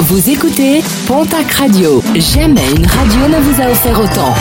Vous 0.00 0.28
écoutez 0.28 0.82
Pontac 1.06 1.50
Radio. 1.52 2.02
Jamais 2.16 2.68
une 2.76 2.84
radio 2.84 3.28
ne 3.28 3.40
vous 3.40 3.62
a 3.62 3.70
offert 3.70 3.98
autant. 4.00 4.34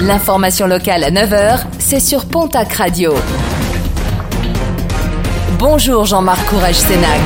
L'information 0.00 0.66
locale 0.66 1.04
à 1.04 1.10
9h, 1.10 1.60
c'est 1.78 2.00
sur 2.00 2.26
Pontac 2.26 2.72
Radio. 2.72 3.14
Bonjour 5.58 6.04
Jean-Marc 6.04 6.44
Courage 6.46 6.74
Sénac. 6.74 7.20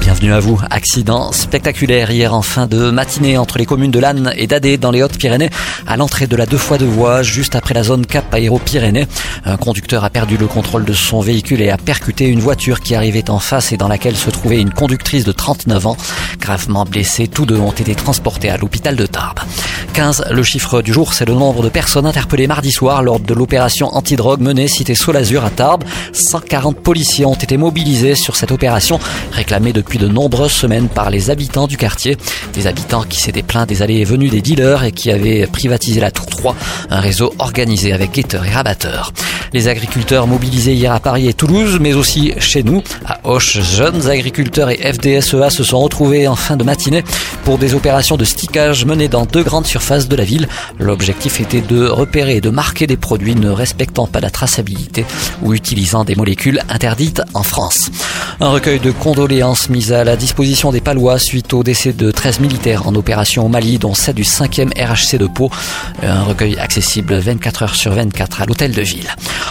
Bienvenue 0.00 0.32
à 0.32 0.40
vous. 0.40 0.58
Accident 0.70 1.30
spectaculaire 1.30 2.10
hier 2.10 2.32
en 2.32 2.42
fin 2.42 2.66
de 2.66 2.90
matinée 2.90 3.36
entre 3.36 3.58
les 3.58 3.66
communes 3.66 3.90
de 3.90 3.98
Lannes 3.98 4.32
et 4.36 4.46
d'Adé 4.46 4.78
dans 4.78 4.90
les 4.90 5.02
Hautes-Pyrénées 5.02 5.50
à 5.86 5.96
l'entrée 5.96 6.26
de 6.26 6.36
la 6.36 6.46
deux 6.46 6.56
fois 6.56 6.78
de 6.78 6.86
voie 6.86 7.22
juste 7.22 7.54
après 7.54 7.74
la 7.74 7.82
zone 7.82 8.06
Cap 8.06 8.32
Aéro-Pyrénées. 8.32 9.06
Un 9.44 9.56
conducteur 9.56 10.02
a 10.02 10.10
perdu 10.10 10.36
le 10.36 10.46
contrôle 10.46 10.84
de 10.84 10.92
son 10.94 11.20
véhicule 11.20 11.60
et 11.60 11.70
a 11.70 11.76
percuté 11.76 12.26
une 12.26 12.40
voiture 12.40 12.80
qui 12.80 12.94
arrivait 12.94 13.28
en 13.30 13.38
face 13.38 13.72
et 13.72 13.76
dans 13.76 13.88
laquelle 13.88 14.16
se 14.16 14.30
trouvait 14.30 14.60
une 14.60 14.72
conductrice 14.72 15.24
de 15.24 15.32
39 15.32 15.86
ans. 15.86 15.96
Gravement 16.50 16.84
blessés, 16.84 17.28
tous 17.28 17.46
deux 17.46 17.60
ont 17.60 17.70
été 17.70 17.94
transportés 17.94 18.50
à 18.50 18.56
l'hôpital 18.56 18.96
de 18.96 19.06
Tarbes. 19.06 19.38
15, 19.92 20.24
le 20.32 20.42
chiffre 20.42 20.82
du 20.82 20.92
jour, 20.92 21.14
c'est 21.14 21.24
le 21.24 21.32
nombre 21.32 21.62
de 21.62 21.68
personnes 21.68 22.06
interpellées 22.06 22.48
mardi 22.48 22.72
soir 22.72 23.04
lors 23.04 23.20
de 23.20 23.34
l'opération 23.34 23.94
antidrogue 23.94 24.40
menée 24.40 24.66
cité 24.66 24.96
Solazur 24.96 25.44
à 25.44 25.50
Tarbes. 25.50 25.84
140 26.12 26.76
policiers 26.80 27.24
ont 27.24 27.34
été 27.34 27.56
mobilisés 27.56 28.16
sur 28.16 28.34
cette 28.34 28.50
opération 28.50 28.98
réclamée 29.30 29.72
depuis 29.72 30.00
de 30.00 30.08
nombreuses 30.08 30.50
semaines 30.50 30.88
par 30.88 31.10
les 31.10 31.30
habitants 31.30 31.68
du 31.68 31.76
quartier. 31.76 32.16
Des 32.52 32.66
habitants 32.66 33.04
qui 33.04 33.20
s'étaient 33.20 33.44
plaints 33.44 33.66
des 33.66 33.82
allées 33.82 33.98
et 33.98 34.04
venues 34.04 34.28
des 34.28 34.42
dealers 34.42 34.82
et 34.82 34.90
qui 34.90 35.12
avaient 35.12 35.46
privatisé 35.46 36.00
la 36.00 36.10
Tour 36.10 36.26
3, 36.26 36.56
un 36.90 36.98
réseau 36.98 37.32
organisé 37.38 37.92
avec 37.92 38.10
guetteurs 38.10 38.44
et 38.44 38.50
rabatteurs. 38.50 39.12
Les 39.52 39.66
agriculteurs 39.66 40.28
mobilisés 40.28 40.74
hier 40.74 40.92
à 40.92 41.00
Paris 41.00 41.28
et 41.28 41.34
Toulouse, 41.34 41.78
mais 41.80 41.92
aussi 41.92 42.32
chez 42.38 42.62
nous, 42.62 42.82
à 43.04 43.18
Auch, 43.24 43.40
jeunes 43.40 44.08
agriculteurs 44.08 44.70
et 44.70 44.76
FDSEA 44.76 45.50
se 45.50 45.64
sont 45.64 45.80
retrouvés 45.80 46.28
en 46.28 46.36
fin 46.36 46.56
de 46.56 46.62
matinée 46.62 47.02
pour 47.44 47.58
des 47.58 47.74
opérations 47.74 48.16
de 48.16 48.24
stickage 48.24 48.84
menées 48.84 49.08
dans 49.08 49.26
deux 49.26 49.42
grandes 49.42 49.66
surfaces 49.66 50.06
de 50.06 50.14
la 50.14 50.22
ville. 50.22 50.46
L'objectif 50.78 51.40
était 51.40 51.62
de 51.62 51.86
repérer 51.86 52.36
et 52.36 52.40
de 52.40 52.50
marquer 52.50 52.86
des 52.86 52.96
produits 52.96 53.34
ne 53.34 53.50
respectant 53.50 54.06
pas 54.06 54.20
la 54.20 54.30
traçabilité 54.30 55.04
ou 55.42 55.52
utilisant 55.52 56.04
des 56.04 56.14
molécules 56.14 56.62
interdites 56.68 57.22
en 57.34 57.42
France. 57.42 57.90
Un 58.38 58.50
recueil 58.50 58.78
de 58.78 58.92
condoléances 58.92 59.68
mis 59.68 59.92
à 59.92 60.04
la 60.04 60.16
disposition 60.16 60.70
des 60.70 60.80
Palois 60.80 61.18
suite 61.18 61.52
au 61.52 61.62
décès 61.62 61.92
de 61.92 62.10
13 62.10 62.40
militaires 62.40 62.86
en 62.86 62.94
opération 62.94 63.46
au 63.46 63.48
Mali, 63.48 63.78
dont 63.78 63.94
7 63.94 64.14
du 64.14 64.22
5e 64.22 64.70
RHC 64.80 65.18
de 65.18 65.26
Pau. 65.26 65.50
Un 66.02 66.22
recueil 66.22 66.56
accessible 66.58 67.14
24 67.18 67.62
heures 67.64 67.74
sur 67.74 67.92
24 67.92 68.42
à 68.42 68.46
l'hôtel 68.46 68.72
de 68.72 68.82
ville. 68.82 69.08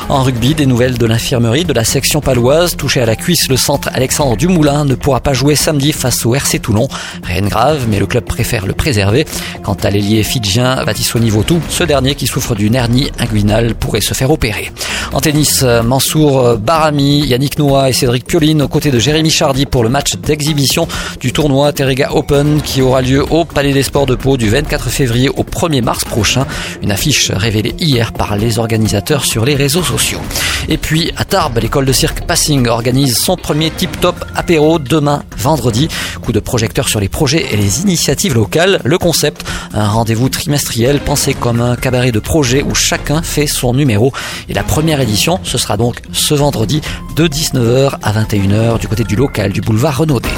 En 0.10 0.24
rugby, 0.24 0.56
des 0.56 0.66
nouvelles 0.66 0.98
de 0.98 1.06
l'infirmerie 1.06 1.66
de 1.66 1.74
la 1.74 1.84
section 1.84 2.22
paloise. 2.22 2.76
Touché 2.76 3.02
à 3.02 3.06
la 3.06 3.16
cuisse, 3.16 3.50
le 3.50 3.58
centre 3.58 3.90
Alexandre 3.94 4.36
Dumoulin 4.38 4.86
ne 4.86 4.96
pourra 4.96 5.20
pas 5.20 5.34
jouer 5.34 5.56
samedi 5.56 5.92
face 5.92 6.26
au 6.26 6.36
RC 6.36 6.60
Toulon. 6.60 6.88
Rien 7.24 7.42
de 7.42 7.48
grave, 7.50 7.86
mais 7.90 8.00
le 8.00 8.06
club 8.06 8.26
préfère 8.26 8.66
le 8.66 8.74
préserver. 8.74 9.26
Quant 9.64 9.78
à 9.84 9.90
l'ailier 9.90 10.24
fidjien 10.24 10.84
Vatisoni 10.84 11.26
Nivotou, 11.26 11.62
ce 11.70 11.84
dernier 11.84 12.16
qui 12.16 12.28
souffre 12.28 12.56
d'une 12.56 12.76
hernie 12.76 13.12
inguinale 13.20 13.76
pourrait 13.76 14.02
se 14.02 14.14
faire 14.14 14.32
opérer. 14.32 14.72
En 15.12 15.22
tennis, 15.22 15.64
Mansour 15.84 16.58
Barami, 16.58 17.26
Yannick 17.26 17.58
Noah 17.58 17.90
et 17.90 17.94
Cédric 17.94 18.26
Pioline 18.26 18.62
aux 18.62 18.68
côtés 18.68 18.92
de 18.92 19.00
Jérémy 19.00 19.32
Chardy 19.32 19.66
pour 19.66 19.84
le 19.84 19.90
match 19.90 20.16
d'exhibition 20.18 20.88
du 21.20 21.34
tournoi 21.34 21.74
Terrega 21.74 22.12
Open 22.14 22.62
qui 22.62 22.82
aura 22.82 23.02
lieu 23.02 23.26
au 23.32 23.44
Palais 23.44 23.74
des 23.74 23.82
Sports 23.82 24.06
de 24.06 24.16
Pau 24.16 24.38
du 24.38 24.50
24 24.50 24.90
février 24.90 25.30
au 25.30 25.44
1er 25.44 25.82
mars 25.82 26.06
prochain. 26.06 26.46
Une 26.84 26.92
affiche 26.92 27.32
révélée 27.32 27.74
hier 27.80 28.14
par 28.14 28.36
les 28.36 28.60
organisateurs 28.60 29.26
sur 29.26 29.46
les 29.46 29.56
réseaux 29.56 29.84
sociaux. 29.84 30.22
Et 30.72 30.78
puis 30.78 31.12
à 31.18 31.26
Tarbes, 31.26 31.58
l'école 31.58 31.86
de 31.86 31.92
cirque 31.92 32.26
Passing 32.28 32.68
organise 32.68 33.18
son 33.18 33.36
premier 33.36 33.72
tip-top 33.72 34.24
apéro 34.36 34.78
demain 34.78 35.24
vendredi. 35.36 35.88
Coup 36.22 36.32
de 36.32 36.40
projecteur 36.40 36.88
sur 36.88 37.00
les 37.00 37.10
projets 37.10 37.48
et 37.52 37.58
les 37.58 37.82
initiatives 37.82 38.36
locales. 38.36 38.80
Le 38.84 39.00
concept, 39.00 39.44
un 39.74 39.88
rendez-vous 39.88 40.30
trimestriel 40.30 41.00
pensé 41.00 41.34
comme 41.34 41.60
un 41.60 41.76
cabaret 41.76 42.12
de 42.12 42.20
projets 42.20 42.62
où 42.62 42.76
chacun 42.76 43.24
fait 43.24 43.48
son 43.48 43.74
numéro. 43.74 44.14
Et 44.48 44.54
la 44.54 44.64
première 44.64 45.02
édition, 45.02 45.40
ce 45.44 45.58
sera 45.58 45.76
donc 45.76 46.02
ce 46.12 46.36
vendredi 46.36 46.82
de 47.16 47.28
19h 47.28 47.96
à 48.04 48.14
21h 48.14 48.80
du 48.80 48.88
côté 48.88 49.04
du 49.04 49.16
local 49.16 49.52
du 49.52 49.62
boulevard 49.62 49.98
Renaudet. 49.98 50.30